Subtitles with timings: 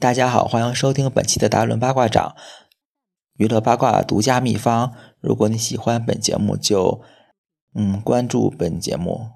[0.00, 2.34] 大家好，欢迎收听本期的达伦八卦掌
[3.36, 4.94] 娱乐八卦独家秘方。
[5.20, 7.02] 如果你喜欢本节目，就
[7.74, 9.26] 嗯关注本节目。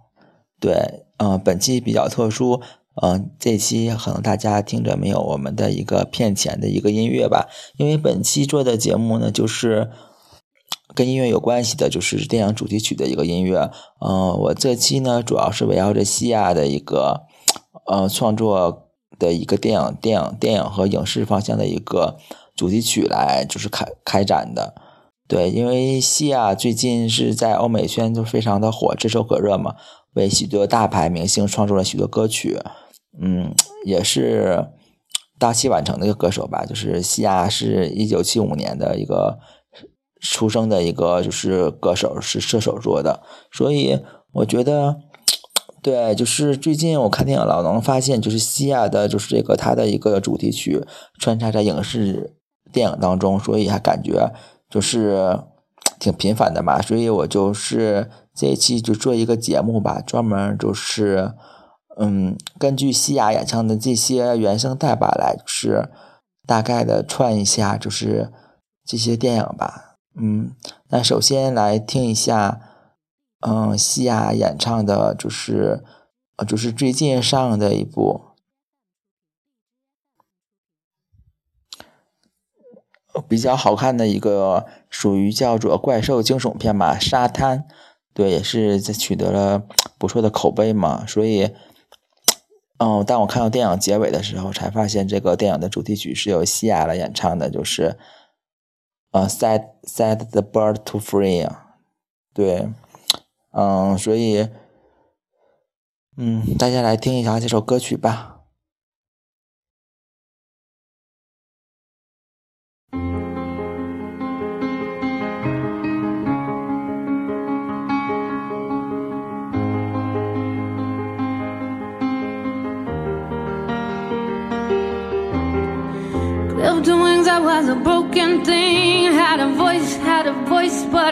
[0.58, 2.62] 对，嗯，本期比较特殊，
[3.02, 7.46] 嗯，这期可能大家听着没有我们的一个片前的一个音乐吧，
[7.76, 9.90] 因为本期做的节目呢，就是
[10.94, 13.70] 跟音乐有关系的，就是电影主题曲的一个音乐。
[14.00, 17.24] 嗯，我这期呢，主要是围绕着西亚的一个
[17.86, 18.80] 呃创作。
[19.18, 22.16] 的一个电影、电影、电影和影视方向的一个
[22.56, 24.74] 主题曲来，就是开开展的。
[25.26, 29.74] 对，因为西亚最近是在欧美圈就非常的火，炙手可热嘛，
[30.14, 32.60] 为许多大牌明星创作了许多歌曲。
[33.20, 34.68] 嗯，也是
[35.38, 36.64] 大器晚成的一个歌手吧。
[36.66, 39.38] 就是西亚是一九七五年的一个
[40.20, 43.22] 出生的一个就是歌手，是射手座的，
[43.52, 44.00] 所以
[44.32, 44.96] 我觉得。
[45.84, 50.82] 对，就是最近我看电影老能发现，就是西亚的，就是这个它的一个主题曲
[51.18, 52.38] 穿插在影视
[52.72, 54.32] 电影当中，所以还感觉
[54.70, 55.38] 就是
[55.98, 56.80] 挺频繁的嘛。
[56.80, 61.34] 所以我就是这一期就做一个节目吧，专门就是
[61.98, 65.90] 嗯，根据西亚演唱的这些原声带吧，来就是
[66.46, 68.32] 大概的串一下，就是
[68.86, 69.96] 这些电影吧。
[70.18, 70.52] 嗯，
[70.88, 72.70] 那首先来听一下。
[73.46, 75.84] 嗯，西亚演唱的就是，
[76.36, 78.22] 呃，就是最近上的一部
[83.28, 87.58] 比较好看的一个，属于叫做怪兽惊悚片吧，《沙滩》。
[88.14, 89.62] 对，也是取得了
[89.98, 91.04] 不错的口碑嘛。
[91.06, 91.54] 所以，
[92.78, 97.98] 嗯，当我看到电影结尾的时候，才发现这个电影的主题曲是由西亚来演唱的，就是
[99.10, 101.46] 呃，Set Set the Bird to Free。
[102.32, 102.70] 对。
[103.56, 104.48] 嗯，所以，
[106.16, 108.32] 嗯，大家来听一下这首歌曲吧。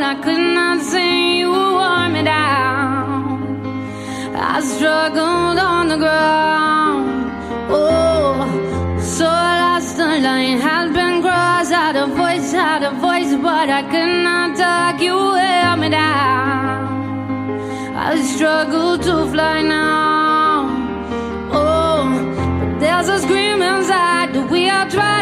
[0.05, 1.72] I
[4.63, 7.31] struggled on the ground.
[7.71, 10.59] Oh, so I lost the line.
[10.59, 15.01] Had been crossed, had a voice, had a voice, but I could not talk.
[15.01, 16.89] You held me down.
[17.97, 20.69] I struggle to fly now.
[21.53, 22.05] Oh,
[22.61, 25.13] but there's a scream inside that we are tried.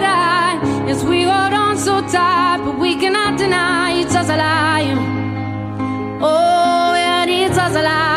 [0.86, 4.98] Yes, we hold on so tight, but we cannot deny it's us alive.
[6.20, 6.49] Oh,
[7.70, 8.09] was alive.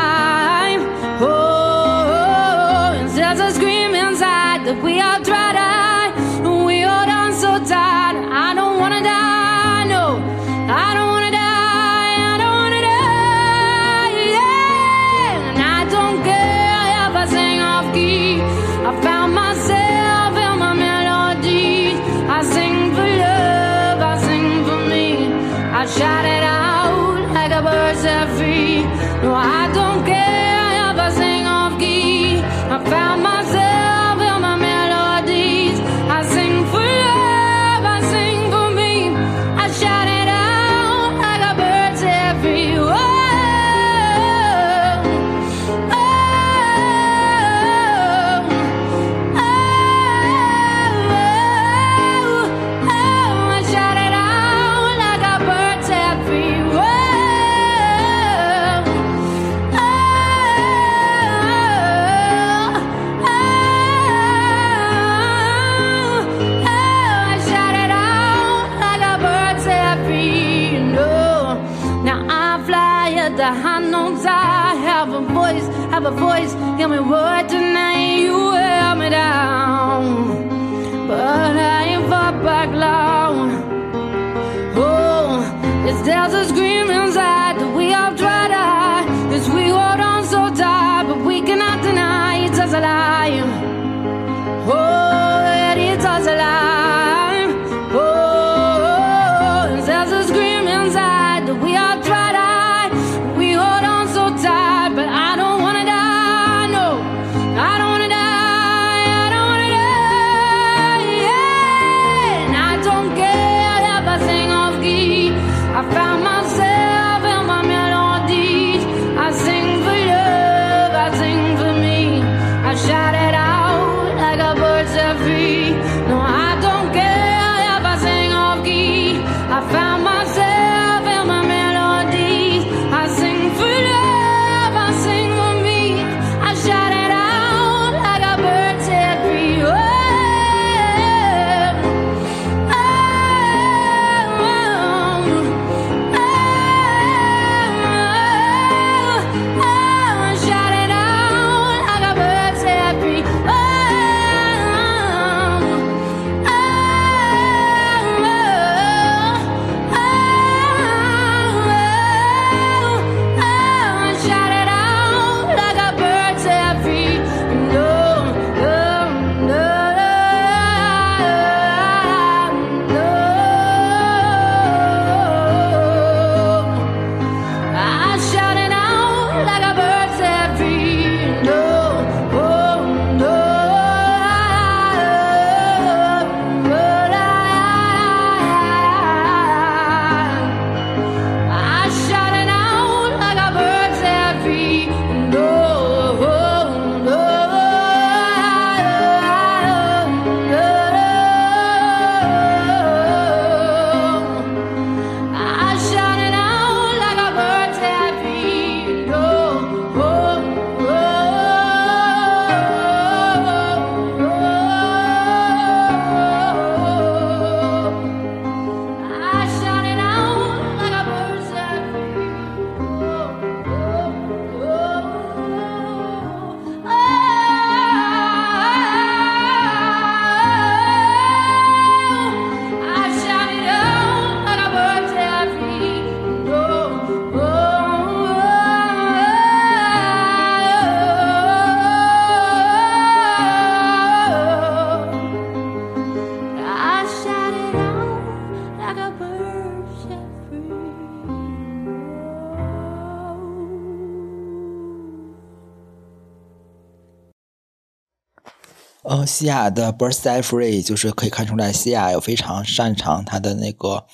[259.26, 264.06] 西亚的《Birthday Free》就是可以看出来，西亚有非常擅长他的那个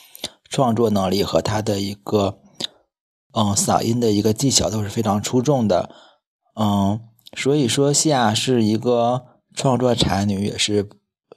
[0.49, 2.39] 创作能力和他的一个
[3.33, 5.89] 嗯嗓音的一个技巧都是非常出众的。
[6.55, 6.99] 嗯，
[7.37, 10.89] 所以说西亚是一个创作才女，也是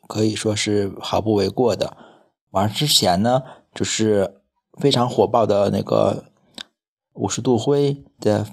[0.08, 1.96] 可以说是毫不为过的。
[2.50, 3.42] 完之前呢，
[3.74, 4.40] 就是
[4.80, 6.24] 非常火爆的那个
[7.14, 8.46] 五十度灰的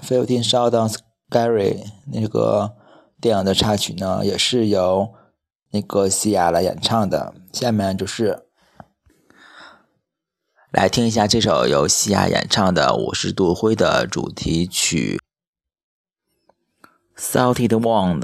[0.02, 0.96] 《Fifteen Shades
[1.28, 2.76] Scary》那个。
[3.24, 5.14] 电影的插曲呢，也是由
[5.70, 7.34] 那个西雅来演唱的。
[7.54, 8.44] 下面就是
[10.70, 15.18] 来听一下这首由西雅演唱的《五十度灰》的主题曲
[17.18, 18.20] 《Salted Wound》。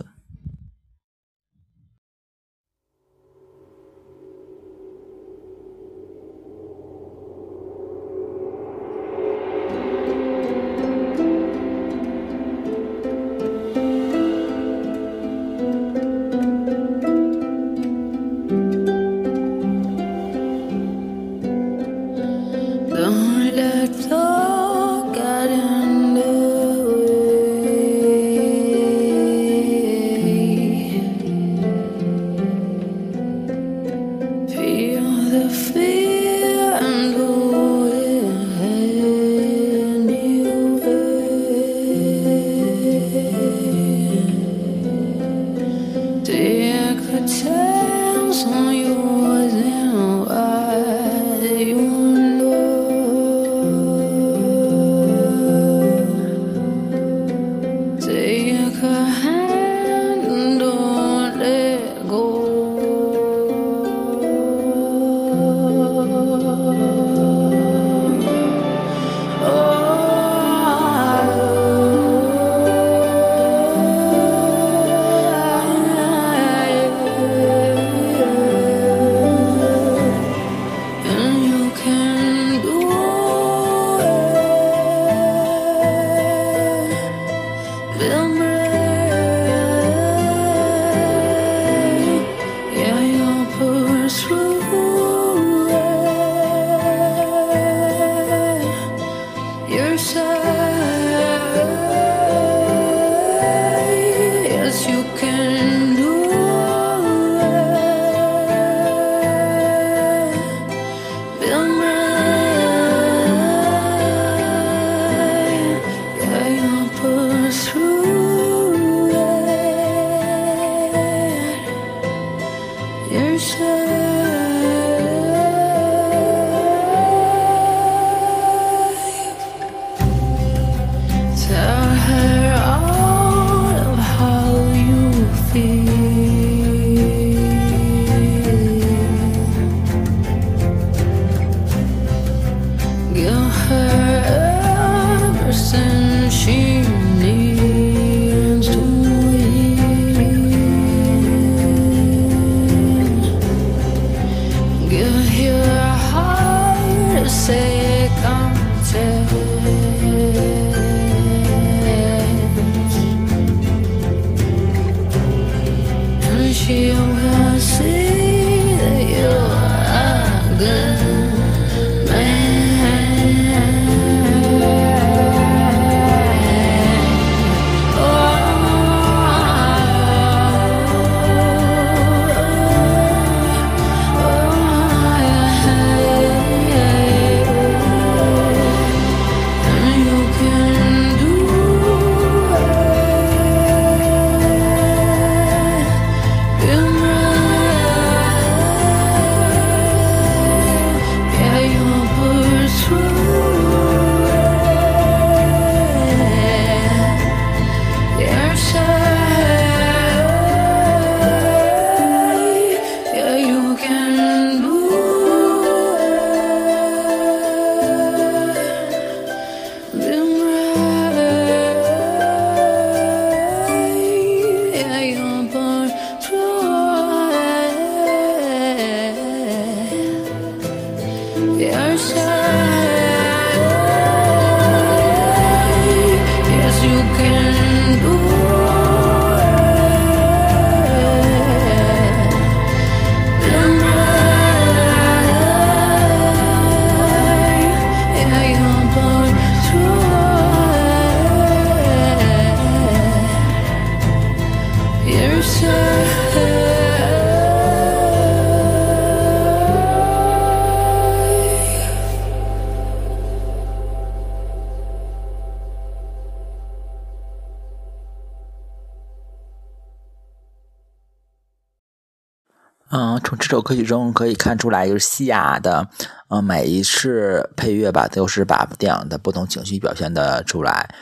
[273.50, 275.88] 这首歌曲中可以看出来，就是西雅的，
[276.28, 280.94] 嗯，每一次配乐吧，都是把电影的不同情绪表现的出来，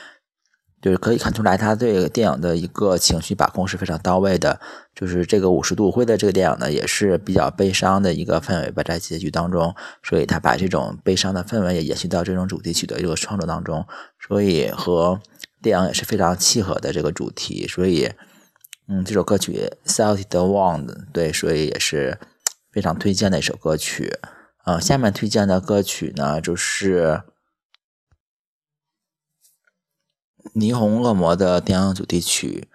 [0.81, 4.59] 就是可以看出来，他对电影的一个情绪把控是非常到位的。
[4.95, 13.87] 就是这个五十度灰的这个电影呢，也是比较悲伤的一个氛围吧，在结局当中，所以他把这种悲伤的氛围也延续到这种主题曲的一个创作当中，
[14.27, 15.21] 所以和
[15.61, 18.11] 电影也是非常契合的这个主题，所以。
[18.91, 22.19] 嗯，这首歌曲《Salty 的 Wand》对，所以也是
[22.71, 24.19] 非常推荐的一首歌曲。
[24.65, 27.23] 嗯，下面推荐的歌曲呢，就是
[30.59, 32.69] 《霓虹恶魔》的电影主题曲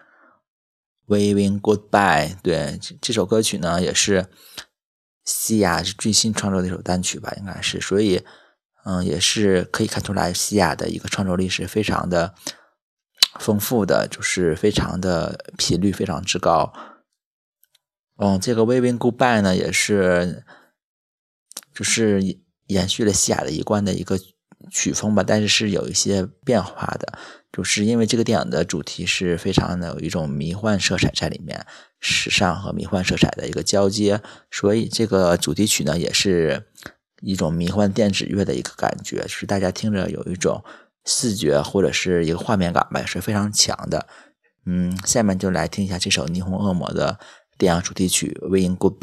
[1.13, 2.35] 《Waving Goodbye》。
[2.41, 4.27] 对，这首歌曲呢，也是
[5.23, 7.79] 西亚是最新创作的一首单曲吧，应该是。
[7.79, 8.23] 所以，
[8.85, 12.33] 嗯，也是可以看出来，西亚的一个创作力是非常的。
[13.39, 16.71] 丰富的就是非常的频率非常之高，
[18.17, 20.43] 嗯，这个《Waving Goodbye》呢也是，
[21.73, 24.19] 就是延续了西雅的一贯的一个
[24.71, 27.17] 曲风吧，但是是有一些变化的，
[27.51, 31.65] 就是因为这个电影的主题是非常的有一种迷幻色彩在里面，
[31.99, 36.67] 时尚和迷幻色彩的一个交接，所以这个主题曲呢也是
[37.21, 40.63] 一种迷幻电子乐的一个感觉，就是大家听着有一种。
[41.05, 44.07] 视觉或者是一个画面感吧，是非常强的。
[44.65, 47.19] 嗯，下面就来听一下这首《霓虹恶魔》的
[47.57, 48.99] 电影主题曲《Wing Goodbye》。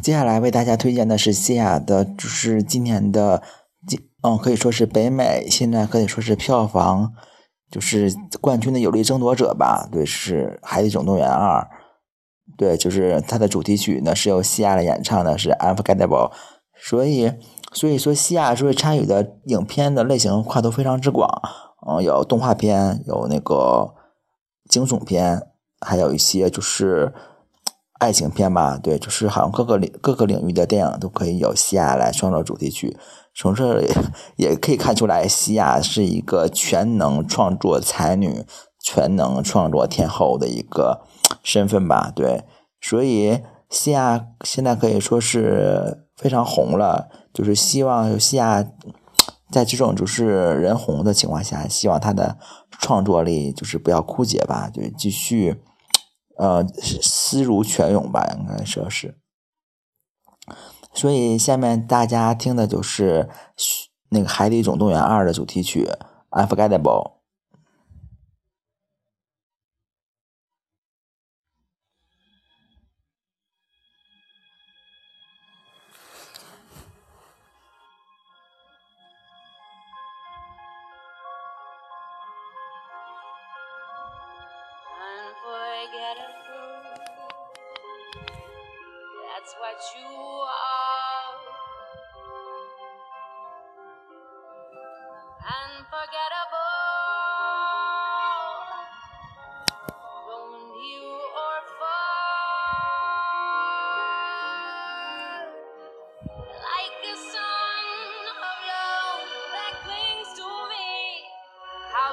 [0.00, 3.42] 接下来为大家推荐的是西亚的，就是今年的，
[4.22, 7.12] 嗯，可以说是北美现在可以说是票房
[7.70, 9.88] 就是冠军的有力争夺者吧。
[9.90, 11.60] 对，是《海底总动员二》。
[12.56, 16.30] 对，就是它的主题曲呢是由西亚来演唱的，是《Unforgettable》。
[16.80, 17.32] 所以，
[17.72, 21.28] 所以说西亚所以参与的影片的类型跨度非常之广。
[21.86, 23.94] 嗯，有动画片，有那个
[24.70, 25.42] 惊悚片，
[25.80, 27.12] 还有一些就是。
[27.98, 32.96] 爱情片吧，对，就是好像各个领各个领域的电影都可以有西亚来创作主题曲。
[33.34, 33.88] 从这里
[34.36, 38.44] 也可以看出来，西亚是一个全能创作才女、
[38.80, 41.02] 全能创作天后的一个
[41.42, 42.44] 身份吧，对。
[42.80, 48.64] 所以西亚现在可以说是非常红了，就是希望西亚
[49.50, 52.36] 在这种就是人红的情况下，希望她的
[52.78, 55.60] 创作力就是不要枯竭吧，就，继续。
[56.38, 56.66] 呃，
[57.02, 59.18] 思如泉涌吧，应该说是。
[60.94, 63.28] 所以下面大家听的就是
[64.08, 65.86] 那个《海底总动员二》的主题曲
[66.46, 67.12] 《Unforgettable》。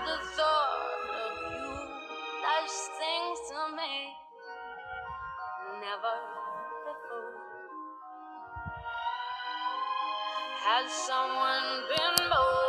[0.06, 1.70] the thought of you
[2.44, 3.94] that sings to me.
[5.82, 6.18] Never
[6.86, 7.34] before
[10.66, 12.65] has someone been born.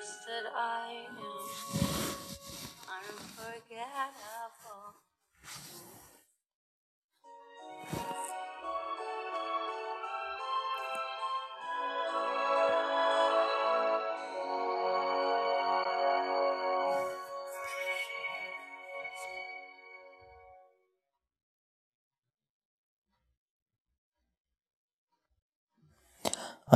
[0.00, 1.16] Thinks that I am
[2.88, 4.96] unforgettable.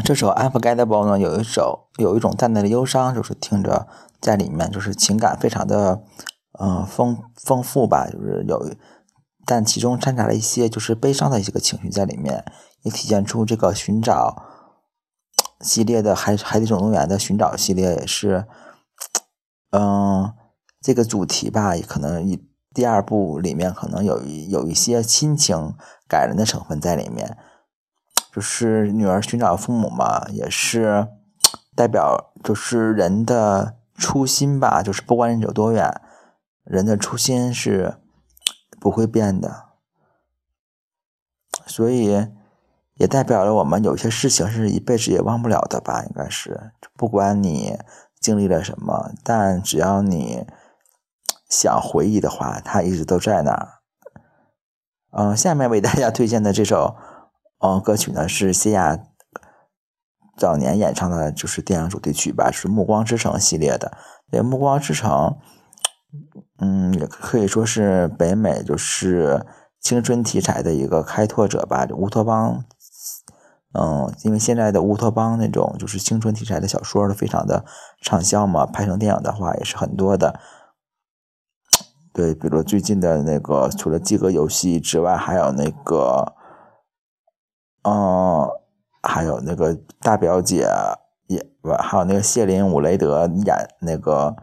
[0.04, 3.88] 这首《Unforgettable》呢，有一首有一种淡淡的忧伤，就是听着
[4.20, 6.02] 在里面，就是情感非常的，
[6.60, 8.70] 嗯、丰丰富吧，就是有，
[9.46, 12.44] 但其中掺杂了一些就是悲伤的一个情绪在里面，
[12.82, 14.42] 也体现出这个寻找
[15.62, 18.46] 系列的海海底总动员的寻找系列也是，
[19.70, 20.34] 嗯、
[20.82, 22.38] 这个主题吧，可能
[22.74, 25.72] 第二部里面可能有一有一些亲情
[26.06, 27.38] 感人的成分在里面，
[28.34, 31.06] 就是女儿寻找父母嘛，也是
[31.76, 36.00] 代表就是人的初心吧，就是不管你有多远，
[36.64, 37.94] 人的初心是
[38.80, 39.66] 不会变的，
[41.66, 42.26] 所以
[42.94, 47.78] 也代表了我们有些事情是一辈子也忘不了的吧，应该是，不管你
[48.18, 50.46] 经历了什么，但只要你。
[51.46, 53.74] 想回忆的话，它一直都在那儿。
[55.12, 56.96] 嗯，下面为大家推荐的这首
[57.58, 58.98] 嗯歌曲呢，是西亚
[60.36, 63.96] 早年演唱的，就是电影主题曲吧，是《暮光之城》系列的。
[64.30, 65.10] 这《暮光之城》，
[66.58, 69.46] 嗯，也可以说是北美就是
[69.80, 71.86] 青春题材的一个开拓者吧。
[71.92, 72.64] 乌托邦，
[73.72, 77.64] 嗯，因为现在的乌托邦那种就是青春题材的小说都非常的
[78.02, 80.40] 畅销嘛，拍成电影的话也是很多的。
[82.12, 86.34] 对，比如最近的那个，除了《饥饿游戏》之外，还有那个，
[87.84, 88.48] 嗯，
[89.02, 90.68] 还有那个大表姐
[91.28, 91.44] 也，
[91.78, 94.34] 还有那个谢林·伍雷德演那个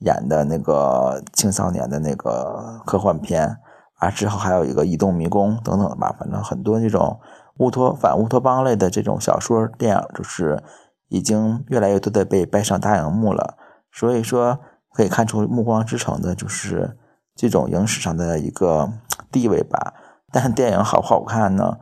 [0.00, 3.56] 演的那个青少年的那个科幻片
[3.98, 7.18] 啊，之后还有一个《移动迷宫》等等的吧，反正很多这种
[7.58, 10.62] 乌托反乌托邦类的这种小说电影，就是
[11.08, 13.56] 已经越来越多的被搬上大荧幕了。
[13.92, 14.58] 所以说，
[14.92, 16.96] 可以看出《暮光之城》的就是。
[17.36, 18.92] 这种影史上的一个
[19.32, 19.94] 地位吧，
[20.30, 21.78] 但电影好不好看呢？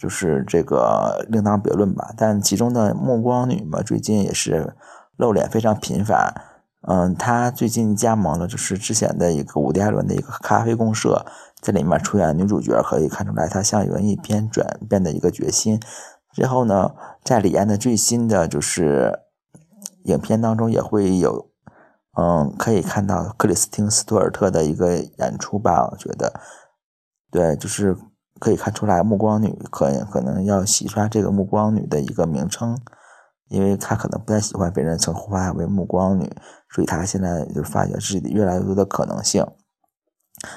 [0.00, 2.14] 就是这个另当别论吧。
[2.16, 4.74] 但其中的暮光女嘛，最近也是
[5.16, 6.32] 露脸非常频繁。
[6.88, 11.26] 嗯，她最近加盟了，就是之前的一个伍迪·艾伦的一个咖啡公社，
[11.60, 15.78] 在里面出演女主角，可以看出来她向文艺片转变的一个决心。
[16.32, 19.20] 之后呢，在李安的最新的就是
[20.04, 21.50] 影片当中也会有。
[22.18, 25.88] 嗯，可以看到克里斯汀·斯图尔特的一个演出吧？
[25.90, 26.40] 我觉得，
[27.30, 27.96] 对，就是
[28.40, 32.76] 可以看出来，暮光女可可能要洗刷这个暮光女的一个名称，
[33.48, 36.32] 因为她可能不太喜欢别人称呼她为暮光女，
[36.70, 39.46] 所以她现在就发现自己越来越多的可能性。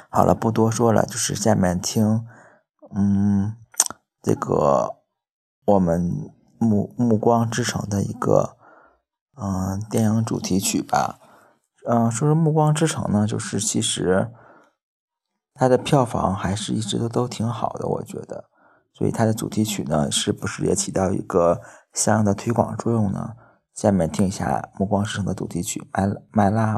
[0.10, 2.26] 好了，不多说了，就是下面听，
[2.96, 3.54] 嗯，
[4.22, 4.96] 这个
[5.65, 8.56] 我们暮暮光之城的一个
[9.36, 11.19] 嗯电影主题曲吧。
[11.86, 14.32] 嗯，说说《暮光之城》呢，就是其实
[15.54, 18.46] 它的票房还是一直都都挺好的，我觉得。
[18.94, 21.62] 所以它的主题曲呢，是不是也起到一个
[21.94, 23.34] 相应的推广作用呢？
[23.74, 26.78] 下面听一下《暮光之城》的主题曲《My My Love》。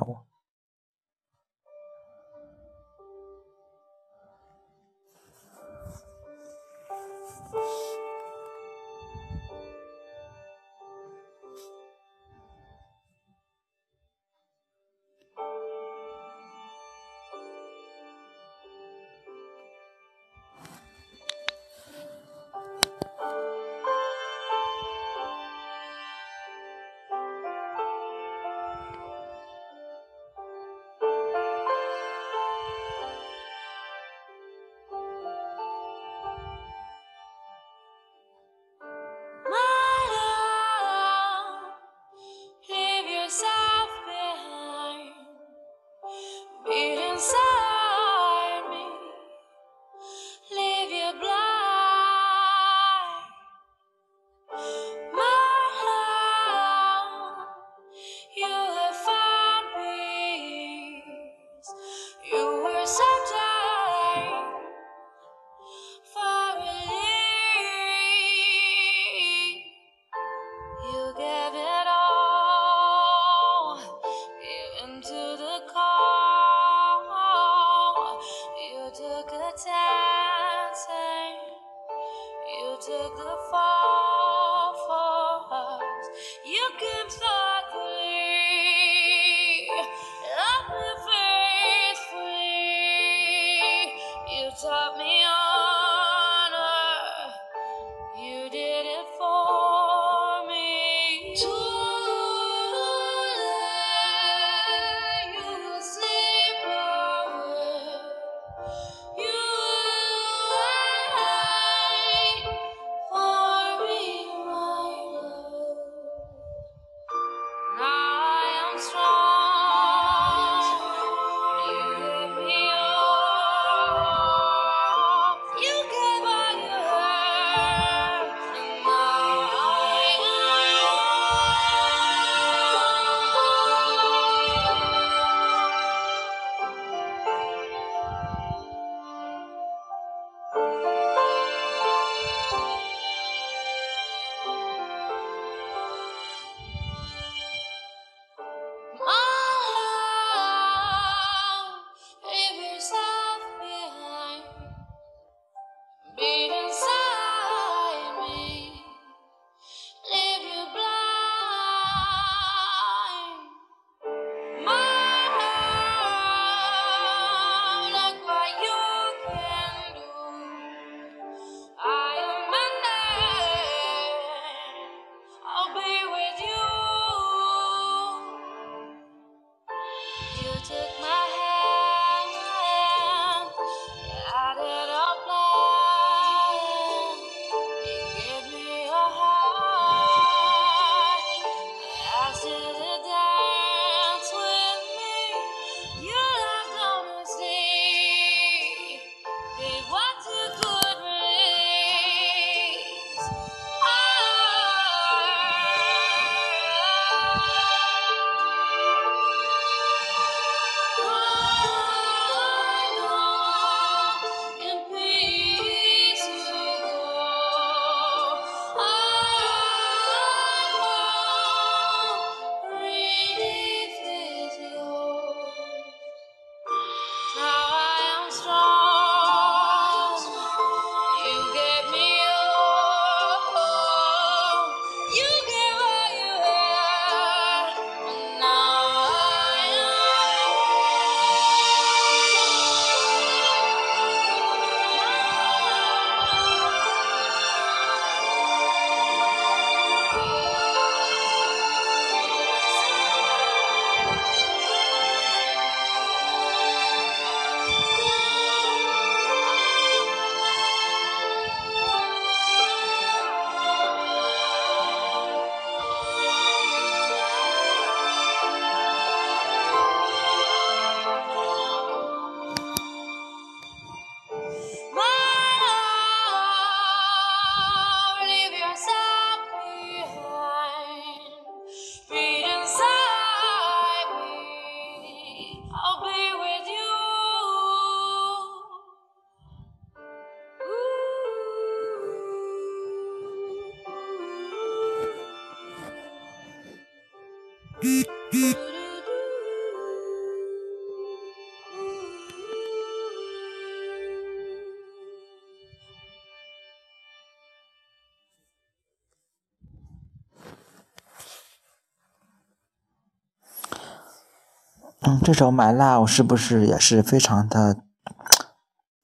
[315.25, 317.77] 这首《My Love》是不是也是非常的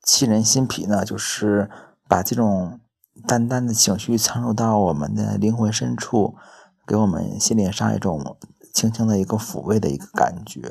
[0.04, 1.04] 沁人心脾呢？
[1.04, 1.68] 就是
[2.08, 2.80] 把这种
[3.28, 6.36] 淡淡的情绪藏入到我们的灵魂深处，
[6.86, 8.38] 给我们心灵上一种
[8.72, 10.70] 轻轻的一个抚慰的一个感觉，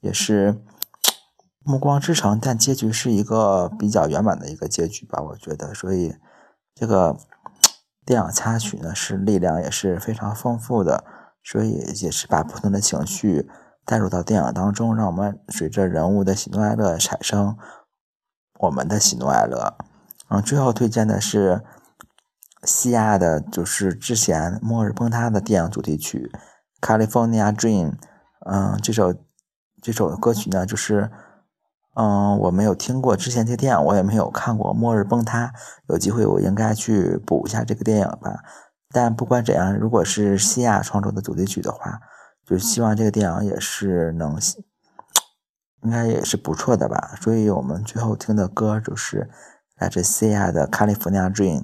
[0.00, 0.52] 也是
[1.64, 5.74] 《暮光之城》，但结局是一个比较圆满的一个结局吧，我觉得。
[5.74, 6.14] 所以
[6.72, 7.16] 这个
[8.06, 11.02] 电影插曲呢，是力量也是非常丰富的，
[11.42, 13.50] 所以也是把不同的情绪。
[13.86, 17.56] 带入到电影当中，让我们随着人物的喜怒哀乐产生
[18.60, 19.76] 我们的喜怒哀乐。
[20.28, 21.62] 嗯，最后推荐的是
[22.62, 26.32] 西亚的，就是之前《末日崩塌》的电影主题曲
[26.86, 27.90] 《California Dream》。
[28.46, 29.14] 嗯，这首
[29.82, 31.10] 这首歌曲呢，就是
[31.94, 35.46] 嗯，我没有听过，之前这电影我也没有看过《末日崩塌》，
[35.88, 38.38] 有机会我应该去补一下这个电影吧。
[38.90, 42.00] 但不管怎样，如果是西亚创作的主题曲的话。
[42.46, 44.38] 就希望这个电影也是能，
[45.82, 47.16] 应该也是不错的吧。
[47.20, 49.30] 所以我们最后听的歌就是
[49.76, 51.60] 来自 Sia 的《California Dream》。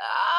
[0.00, 0.29] 嗯，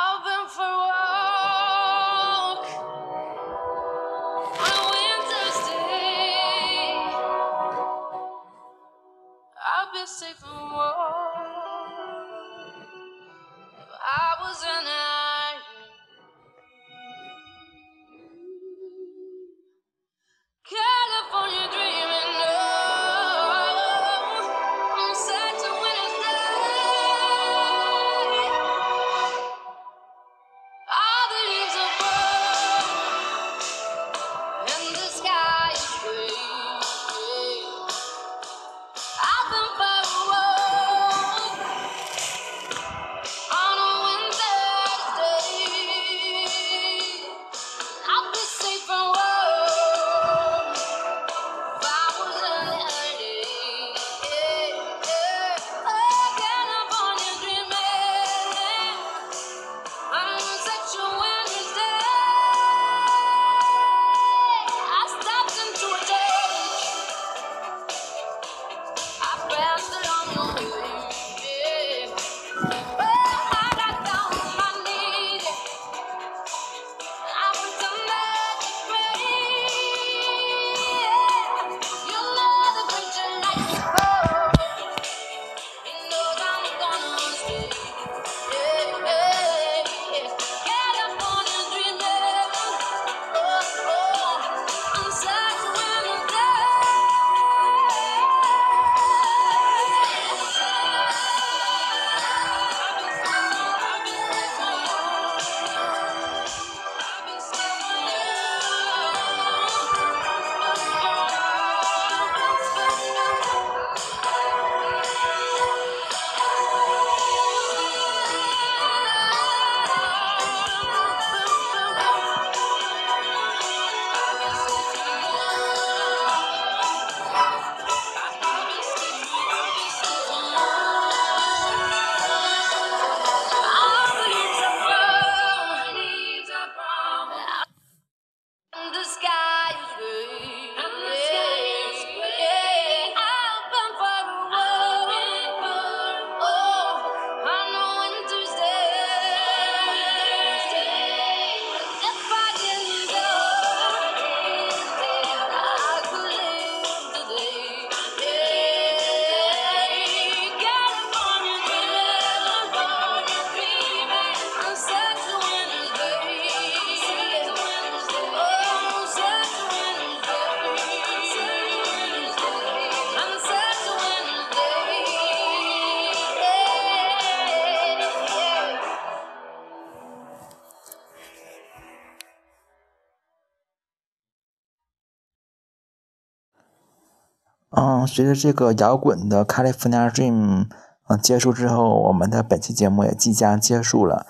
[188.14, 190.66] 随着这个摇滚的《California Dream》
[191.08, 194.28] 嗯结束之后，我们的本期节目也即将结束了。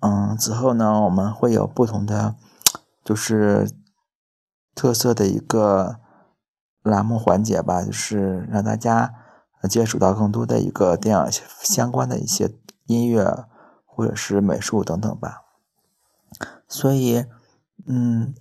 [0.00, 2.36] 嗯，之后呢，我们会有不同的，
[3.04, 3.70] 就是
[4.74, 5.96] 特色的一个
[6.82, 9.12] 栏目环节吧，就是让大家
[9.68, 11.26] 接触到更多的一个电影
[11.60, 12.54] 相关的一些
[12.86, 13.44] 音乐
[13.84, 15.42] 或者是美术等等吧。
[16.66, 17.26] 所以，
[17.86, 18.34] 嗯，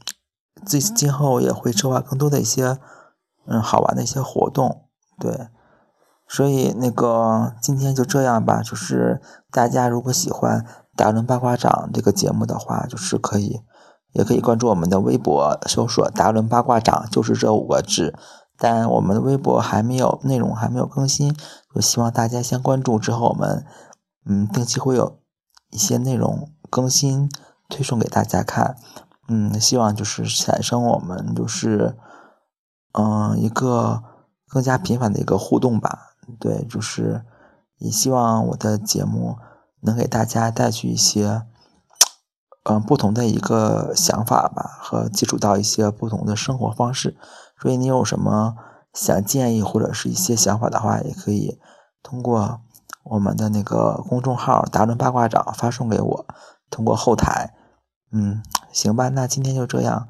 [0.65, 2.79] 自今后也会策划更多的一些
[3.47, 4.85] 嗯好玩的一些活动，
[5.19, 5.47] 对。
[6.29, 10.59] 所以那个今天就这样吧，就是大家如果喜欢
[10.95, 13.61] 《达伦八卦掌》这个节目的话，就是可以，
[14.11, 18.13] 也可以关注我们的微博，搜索“达伦八卦掌”，就是这五个字。
[18.57, 21.33] 但我们的微博还没有内容，还没有更新，
[21.73, 23.63] 就希望大家先关注，之后我们
[24.25, 25.19] 嗯定期会有
[25.69, 27.29] 一些内容更新
[27.69, 28.75] 推送给大家看。
[29.29, 31.95] 嗯，希望就是产生我们就是
[32.93, 34.03] 嗯一个
[34.47, 36.15] 更加频繁的一个互动吧。
[36.39, 37.23] 对，就是
[37.77, 39.37] 也希望我的节目
[39.81, 41.43] 能给大家带去一些，
[42.63, 47.15] 嗯，不同的一个想法吧，和接触到一些不同的生活方式。
[47.61, 48.55] 所以你有什么
[48.93, 51.59] 想建议或者是一些想法的话，也可以
[52.03, 52.59] 通过
[53.03, 56.25] 我们的那个公众号“达伦八卦掌”发送给我，
[56.69, 57.53] 通过后台。
[58.11, 60.07] 嗯，行吧，那今天就这样，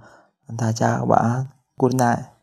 [0.57, 2.36] 大家晚安，Good night。